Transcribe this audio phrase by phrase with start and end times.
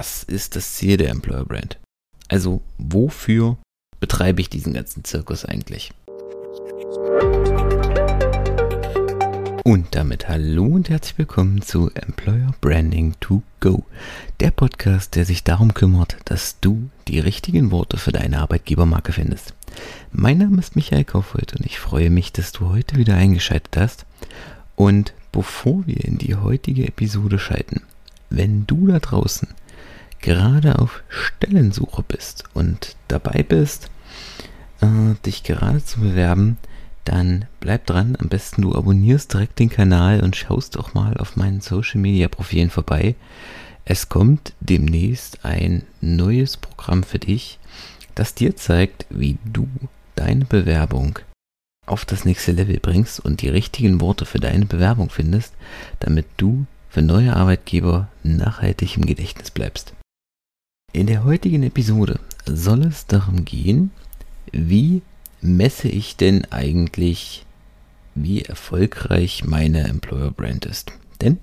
[0.00, 1.78] Was ist das Ziel der Employer Brand?
[2.28, 3.58] Also wofür
[4.00, 5.92] betreibe ich diesen ganzen Zirkus eigentlich?
[9.62, 13.84] Und damit hallo und herzlich willkommen zu Employer Branding to Go,
[14.40, 19.52] der Podcast, der sich darum kümmert, dass du die richtigen Worte für deine Arbeitgebermarke findest.
[20.12, 24.06] Mein Name ist Michael Kaufhold und ich freue mich, dass du heute wieder eingeschaltet hast.
[24.76, 27.82] Und bevor wir in die heutige Episode schalten,
[28.30, 29.48] wenn du da draußen
[30.20, 33.90] gerade auf Stellensuche bist und dabei bist,
[34.80, 36.58] äh, dich gerade zu bewerben,
[37.04, 38.16] dann bleib dran.
[38.18, 42.28] Am besten du abonnierst direkt den Kanal und schaust auch mal auf meinen Social Media
[42.28, 43.14] Profilen vorbei.
[43.84, 47.58] Es kommt demnächst ein neues Programm für dich,
[48.14, 49.68] das dir zeigt, wie du
[50.14, 51.18] deine Bewerbung
[51.86, 55.54] auf das nächste Level bringst und die richtigen Worte für deine Bewerbung findest,
[55.98, 59.94] damit du für neue Arbeitgeber nachhaltig im Gedächtnis bleibst.
[60.92, 63.92] In der heutigen Episode soll es darum gehen,
[64.50, 65.02] wie
[65.40, 67.46] messe ich denn eigentlich,
[68.16, 70.92] wie erfolgreich meine Employer Brand ist?
[71.20, 71.38] Denn,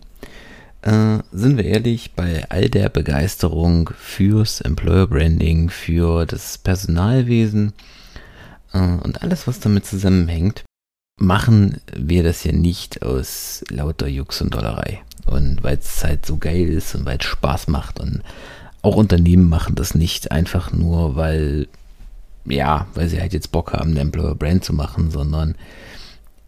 [0.81, 7.71] äh, sind wir ehrlich, bei all der Begeisterung fürs Employer Branding, für das Personalwesen
[8.73, 10.65] äh, und alles, was damit zusammenhängt,
[11.21, 14.99] machen wir das ja nicht aus lauter Jux und Dollerei.
[15.25, 18.23] Und weil es halt so geil ist und weil es Spaß macht und
[18.87, 21.67] auch Unternehmen machen das nicht einfach nur, weil
[22.45, 25.55] ja, weil sie halt jetzt Bock haben, eine Employer Brand zu machen, sondern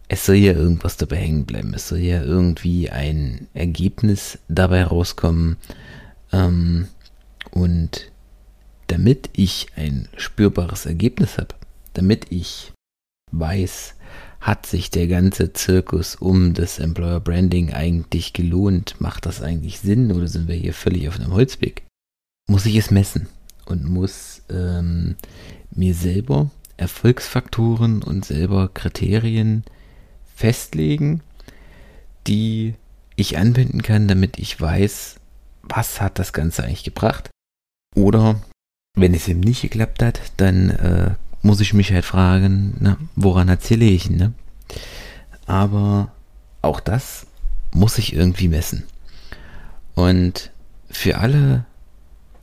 [0.08, 1.74] es soll ja irgendwas dabei hängen bleiben.
[1.74, 5.56] Es soll ja irgendwie ein Ergebnis dabei rauskommen.
[6.32, 6.88] Ähm,
[7.50, 8.10] und
[8.86, 11.54] damit ich ein spürbares Ergebnis habe,
[11.92, 12.72] damit ich
[13.30, 13.94] weiß,
[14.40, 18.96] hat sich der ganze Zirkus um das Employer Branding eigentlich gelohnt?
[19.00, 21.82] Macht das eigentlich Sinn oder sind wir hier völlig auf einem Holzweg?
[22.50, 23.28] Muss ich es messen
[23.64, 25.14] und muss ähm,
[25.70, 29.62] mir selber Erfolgsfaktoren und selber Kriterien
[30.34, 31.20] festlegen,
[32.26, 32.74] die
[33.14, 35.20] ich anwenden kann, damit ich weiß,
[35.62, 37.30] was hat das Ganze eigentlich gebracht.
[37.94, 38.40] Oder
[38.96, 43.48] wenn es eben nicht geklappt hat, dann äh, muss ich mich halt fragen, na, woran
[43.48, 44.10] erzähle ich?
[44.10, 44.32] Ne?
[45.46, 46.10] Aber
[46.62, 47.28] auch das
[47.72, 48.88] muss ich irgendwie messen.
[49.94, 50.50] Und
[50.90, 51.64] für alle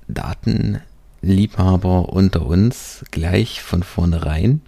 [0.07, 0.81] Daten
[1.22, 4.62] Liebhaber unter uns gleich von vornherein.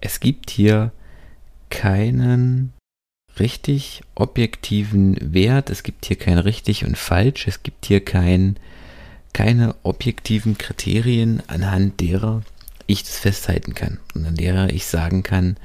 [0.00, 0.92] Es gibt hier
[1.70, 2.72] keinen
[3.38, 8.56] richtig objektiven Wert, es gibt hier kein richtig und falsch, es gibt hier kein,
[9.32, 12.42] keine objektiven Kriterien, anhand derer
[12.86, 15.56] ich das festhalten kann und an derer ich sagen kann,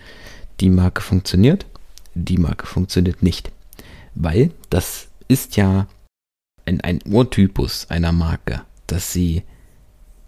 [0.60, 1.66] die Marke funktioniert,
[2.16, 3.52] die Marke funktioniert nicht.
[4.16, 5.88] Weil das ist ja
[6.66, 9.44] ein, ein Urtypus einer Marke, dass sie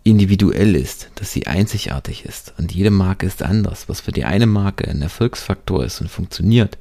[0.03, 2.53] individuell ist, dass sie einzigartig ist.
[2.57, 3.87] Und jede Marke ist anders.
[3.87, 6.77] Was für die eine Marke ein Erfolgsfaktor ist und funktioniert,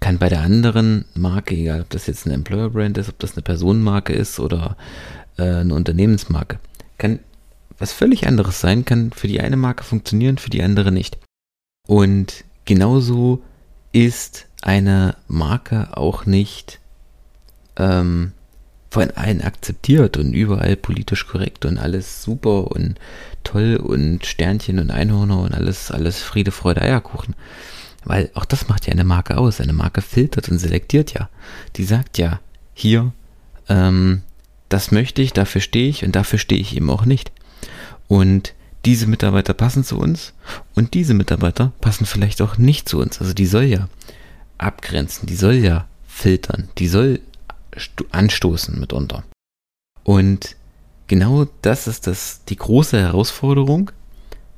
[0.00, 3.34] kann bei der anderen Marke, egal ob das jetzt eine Employer Brand ist, ob das
[3.34, 4.76] eine Personenmarke ist oder
[5.38, 6.58] äh, eine Unternehmensmarke,
[6.98, 7.20] kann
[7.78, 11.18] was völlig anderes sein, kann für die eine Marke funktionieren, für die andere nicht.
[11.86, 13.42] Und genauso
[13.92, 16.80] ist eine Marke auch nicht
[17.76, 18.32] ähm,
[18.94, 22.94] von allen akzeptiert und überall politisch korrekt und alles super und
[23.42, 27.34] toll und Sternchen und Einhörner und alles, alles Friede, Freude, Eierkuchen.
[28.04, 29.60] Weil auch das macht ja eine Marke aus.
[29.60, 31.28] Eine Marke filtert und selektiert ja.
[31.74, 32.38] Die sagt ja,
[32.72, 33.12] hier,
[33.68, 34.22] ähm,
[34.68, 37.32] das möchte ich, dafür stehe ich und dafür stehe ich eben auch nicht.
[38.06, 38.54] Und
[38.84, 40.34] diese Mitarbeiter passen zu uns
[40.76, 43.20] und diese Mitarbeiter passen vielleicht auch nicht zu uns.
[43.20, 43.88] Also die soll ja
[44.56, 47.18] abgrenzen, die soll ja filtern, die soll
[48.10, 49.24] anstoßen mitunter.
[50.02, 50.56] Und
[51.06, 53.90] genau das ist das, die große Herausforderung,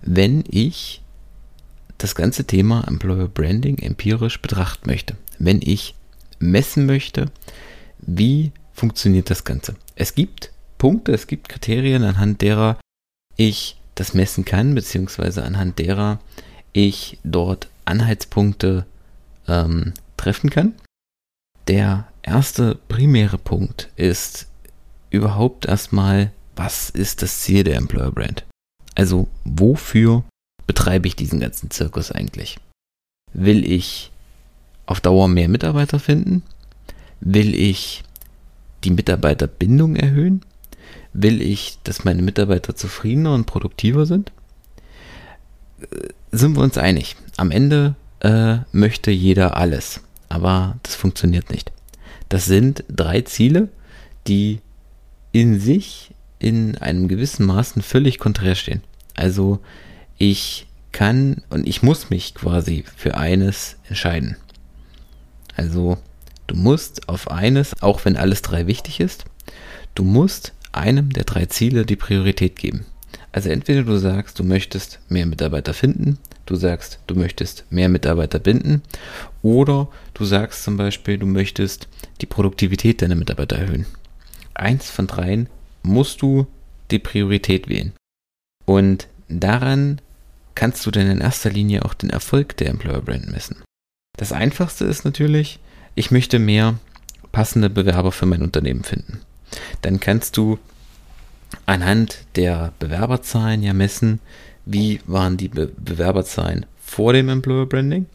[0.02, 1.02] wenn ich
[1.98, 5.16] das ganze Thema Employer Branding empirisch betrachten möchte.
[5.38, 5.94] Wenn ich
[6.38, 7.30] messen möchte,
[7.98, 9.76] wie funktioniert das Ganze.
[9.94, 12.78] Es gibt Punkte, es gibt Kriterien, anhand derer
[13.36, 16.20] ich das messen kann, beziehungsweise anhand derer
[16.72, 18.84] ich dort Anhaltspunkte
[19.48, 20.74] ähm, treffen kann.
[21.68, 24.48] Der erste primäre Punkt ist
[25.10, 28.44] überhaupt erstmal was ist das Ziel der Employer Brand?
[28.94, 30.24] Also wofür
[30.66, 32.58] betreibe ich diesen ganzen Zirkus eigentlich?
[33.32, 34.10] Will ich
[34.86, 36.42] auf Dauer mehr Mitarbeiter finden?
[37.20, 38.02] Will ich
[38.84, 40.42] die Mitarbeiterbindung erhöhen?
[41.12, 44.32] Will ich, dass meine Mitarbeiter zufriedener und produktiver sind?
[45.80, 47.16] Äh, sind wir uns einig?
[47.36, 51.72] Am Ende äh, möchte jeder alles, aber das funktioniert nicht.
[52.28, 53.68] Das sind drei Ziele,
[54.26, 54.60] die
[55.32, 58.82] in sich in einem gewissen Maßen völlig konträr stehen.
[59.14, 59.60] Also
[60.18, 64.36] ich kann und ich muss mich quasi für eines entscheiden.
[65.54, 65.98] Also
[66.46, 69.24] du musst auf eines, auch wenn alles drei wichtig ist,
[69.94, 72.86] du musst einem der drei Ziele die Priorität geben.
[73.32, 78.38] Also entweder du sagst, du möchtest mehr Mitarbeiter finden, du sagst, du möchtest mehr Mitarbeiter
[78.38, 78.82] binden
[79.46, 81.86] oder du sagst zum Beispiel, du möchtest
[82.20, 83.86] die Produktivität deiner Mitarbeiter erhöhen.
[84.54, 85.48] Eins von dreien
[85.84, 86.48] musst du
[86.90, 87.92] die Priorität wählen.
[88.64, 90.00] Und daran
[90.56, 93.62] kannst du dann in erster Linie auch den Erfolg der Employer Brand messen.
[94.16, 95.60] Das einfachste ist natürlich,
[95.94, 96.74] ich möchte mehr
[97.30, 99.20] passende Bewerber für mein Unternehmen finden.
[99.82, 100.58] Dann kannst du
[101.66, 104.18] anhand der Bewerberzahlen ja messen,
[104.64, 108.06] wie waren die Be Bewerberzahlen vor dem Employer Branding,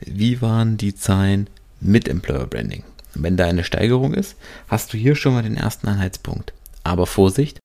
[0.00, 1.46] wie waren die Zahlen
[1.80, 2.82] mit Employer Branding.
[3.14, 4.36] Wenn da eine Steigerung ist,
[4.68, 6.52] hast du hier schon mal den ersten Anhaltspunkt.
[6.82, 7.60] Aber Vorsicht,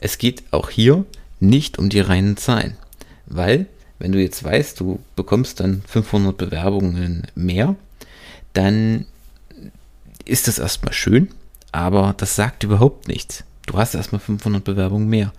[0.00, 1.04] es geht auch hier
[1.40, 2.76] nicht um die reinen Zahlen,
[3.26, 3.66] weil
[3.98, 7.74] wenn du jetzt weißt, du bekommst dann 500 Bewerbungen mehr,
[8.52, 9.06] dann
[10.24, 11.30] ist das erstmal schön,
[11.72, 13.44] aber das sagt überhaupt nichts.
[13.66, 15.32] Du hast erstmal 500 Bewerbungen mehr.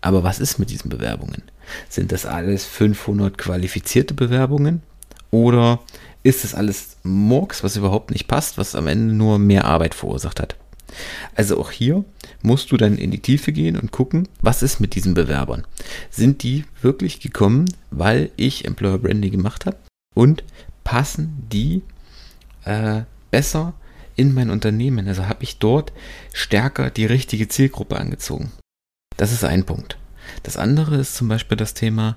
[0.00, 1.42] Aber was ist mit diesen Bewerbungen?
[1.88, 4.82] Sind das alles 500 qualifizierte Bewerbungen?
[5.30, 5.80] Oder
[6.22, 10.40] ist das alles Murks, was überhaupt nicht passt, was am Ende nur mehr Arbeit verursacht
[10.40, 10.56] hat?
[11.34, 12.04] Also auch hier
[12.42, 15.66] musst du dann in die Tiefe gehen und gucken, was ist mit diesen Bewerbern?
[16.10, 19.76] Sind die wirklich gekommen, weil ich Employer Branding gemacht habe?
[20.14, 20.44] Und
[20.84, 21.82] passen die
[22.64, 23.74] äh, besser
[24.16, 25.08] in mein Unternehmen?
[25.08, 25.92] Also habe ich dort
[26.32, 28.52] stärker die richtige Zielgruppe angezogen?
[29.16, 29.96] Das ist ein Punkt.
[30.42, 32.16] Das andere ist zum Beispiel das Thema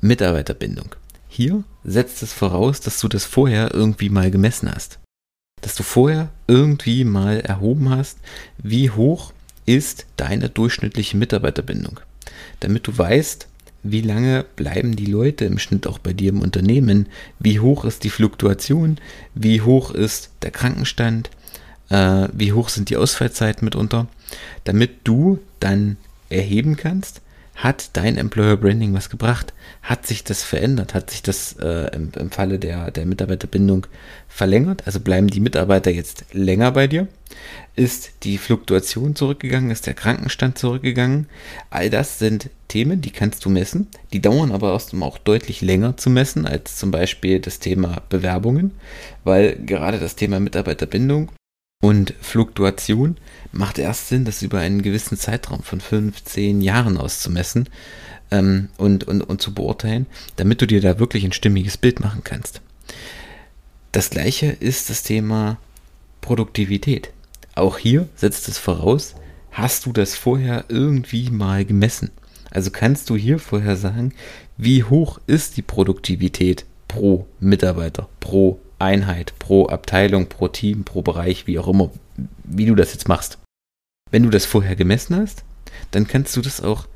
[0.00, 0.94] Mitarbeiterbindung.
[1.28, 4.98] Hier setzt es voraus, dass du das vorher irgendwie mal gemessen hast.
[5.60, 8.18] Dass du vorher irgendwie mal erhoben hast,
[8.58, 9.32] wie hoch
[9.66, 12.00] ist deine durchschnittliche Mitarbeiterbindung.
[12.60, 13.48] Damit du weißt,
[13.82, 18.04] wie lange bleiben die Leute im Schnitt auch bei dir im Unternehmen, wie hoch ist
[18.04, 18.98] die Fluktuation,
[19.34, 21.30] wie hoch ist der Krankenstand,
[21.88, 24.06] äh, wie hoch sind die Ausfallzeiten mitunter,
[24.64, 25.96] damit du dann
[26.30, 27.20] erheben kannst,
[27.56, 29.54] hat dein Employer Branding was gebracht?
[29.82, 30.92] Hat sich das verändert?
[30.92, 33.86] Hat sich das äh, im, im, Falle der, der Mitarbeiterbindung
[34.28, 34.82] verlängert?
[34.86, 37.08] Also bleiben die Mitarbeiter jetzt länger bei dir?
[37.74, 39.70] Ist die Fluktuation zurückgegangen?
[39.70, 41.28] Ist der Krankenstand zurückgegangen?
[41.70, 43.88] All das sind Themen, die kannst du messen.
[44.12, 48.72] Die dauern aber auch deutlich länger zu messen als zum Beispiel das Thema Bewerbungen,
[49.24, 51.30] weil gerade das Thema Mitarbeiterbindung
[51.82, 53.16] und Fluktuation
[53.52, 57.68] macht erst Sinn, das über einen gewissen Zeitraum von 15 Jahren auszumessen
[58.30, 60.06] ähm, und, und, und zu beurteilen,
[60.36, 62.60] damit du dir da wirklich ein stimmiges Bild machen kannst.
[63.92, 65.58] Das gleiche ist das Thema
[66.20, 67.12] Produktivität.
[67.54, 69.14] Auch hier setzt es voraus,
[69.52, 72.10] hast du das vorher irgendwie mal gemessen?
[72.50, 74.12] Also kannst du hier vorher sagen,
[74.56, 81.46] wie hoch ist die Produktivität pro Mitarbeiter, pro Einheit, pro Abteilung, pro Team, pro Bereich,
[81.46, 81.90] wie auch immer,
[82.44, 83.38] wie du das jetzt machst.
[84.10, 85.44] Wenn du das vorher gemessen hast,
[85.90, 86.86] dann kannst du das auch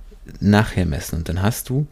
[0.41, 1.87] nachher messen und dann hast du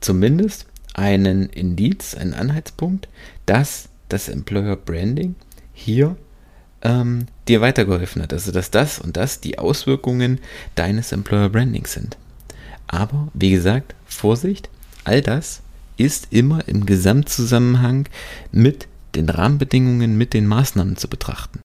[0.00, 3.08] zumindest einen Indiz, einen Anhaltspunkt,
[3.46, 5.34] dass das Employer Branding
[5.72, 6.16] hier
[6.82, 8.32] ähm, dir weitergeholfen hat.
[8.32, 10.38] Also dass das und das die Auswirkungen
[10.76, 12.16] deines Employer Brandings sind.
[12.86, 14.68] Aber wie gesagt, Vorsicht,
[15.02, 15.62] all das
[15.96, 18.08] ist immer im Gesamtzusammenhang
[18.52, 21.60] mit den Rahmenbedingungen mit den Maßnahmen zu betrachten.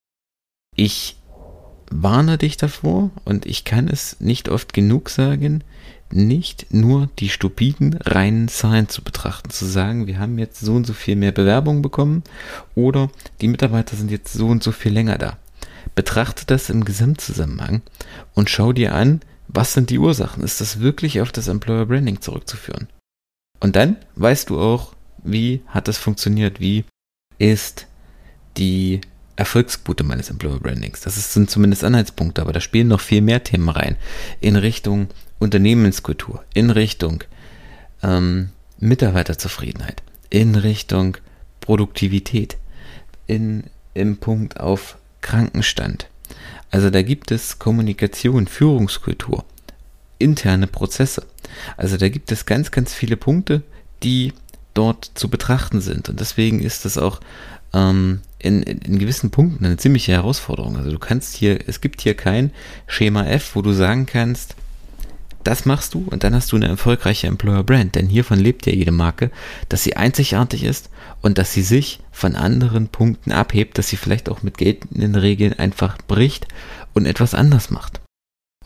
[0.75, 1.17] Ich
[1.91, 5.63] warne dich davor und ich kann es nicht oft genug sagen,
[6.11, 10.87] nicht nur die stupiden reinen Zahlen zu betrachten, zu sagen, wir haben jetzt so und
[10.87, 12.23] so viel mehr Bewerbungen bekommen
[12.75, 13.09] oder
[13.41, 15.37] die Mitarbeiter sind jetzt so und so viel länger da.
[15.95, 17.81] Betrachte das im Gesamtzusammenhang
[18.33, 20.43] und schau dir an, was sind die Ursachen?
[20.43, 22.87] Ist das wirklich auf das Employer Branding zurückzuführen?
[23.59, 26.85] Und dann weißt du auch, wie hat das funktioniert, wie
[27.39, 27.87] ist
[28.57, 29.01] die
[29.35, 31.01] Erfolgsquote meines Employer Brandings.
[31.01, 33.95] Das sind zumindest Anhaltspunkte, aber da spielen noch viel mehr Themen rein.
[34.41, 35.07] In Richtung
[35.39, 37.23] Unternehmenskultur, in Richtung
[38.03, 41.17] ähm, Mitarbeiterzufriedenheit, in Richtung
[41.61, 42.57] Produktivität,
[43.25, 46.07] in, im Punkt auf Krankenstand.
[46.69, 49.45] Also da gibt es Kommunikation, Führungskultur
[50.19, 51.25] interne Prozesse.
[51.77, 53.63] Also da gibt es ganz, ganz viele Punkte,
[54.03, 54.33] die
[54.73, 56.09] dort zu betrachten sind.
[56.09, 57.19] Und deswegen ist das auch
[57.73, 60.77] ähm, in, in, gewissen Punkten eine ziemliche Herausforderung.
[60.77, 62.51] Also du kannst hier, es gibt hier kein
[62.87, 64.55] Schema F, wo du sagen kannst,
[65.43, 67.95] das machst du und dann hast du eine erfolgreiche Employer Brand.
[67.95, 69.31] Denn hiervon lebt ja jede Marke,
[69.69, 70.89] dass sie einzigartig ist
[71.21, 75.53] und dass sie sich von anderen Punkten abhebt, dass sie vielleicht auch mit geltenden Regeln
[75.53, 76.47] einfach bricht
[76.93, 78.01] und etwas anders macht.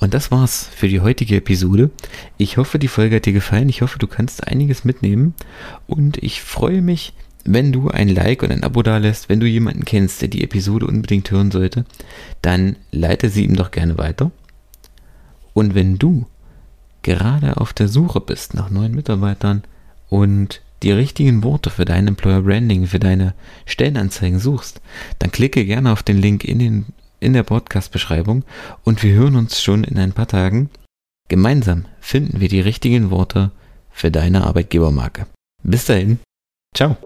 [0.04, 1.90] Und das war's für die heutige Episode.
[2.36, 3.70] Ich hoffe, die Folge hat dir gefallen.
[3.70, 5.34] Ich hoffe, du kannst einiges mitnehmen.
[5.88, 7.14] Und ich freue mich,
[7.46, 10.44] wenn du ein Like und ein Abo da lässt, wenn du jemanden kennst, der die
[10.44, 11.86] Episode unbedingt hören sollte,
[12.42, 14.32] dann leite sie ihm doch gerne weiter.
[15.54, 16.26] Und wenn du
[17.02, 19.64] gerade auf der Suche bist nach neuen Mitarbeitern
[20.10, 24.82] und die richtigen Worte für dein Employer Branding, für deine Stellenanzeigen suchst,
[25.20, 26.86] dann klicke gerne auf den Link in, den,
[27.24, 28.44] in der Podcast-Beschreibung
[28.84, 30.70] und wir hören uns schon in ein paar Tagen.
[31.30, 33.52] Gemeinsam finden wir die richtigen Worte
[33.90, 35.26] für deine Arbeitgebermarke.
[35.64, 36.20] Bis dahin,
[36.76, 36.98] ciao.